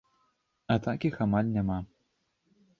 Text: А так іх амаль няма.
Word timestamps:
А 0.75 0.77
так 0.87 1.07
іх 1.11 1.21
амаль 1.27 1.53
няма. 1.61 1.79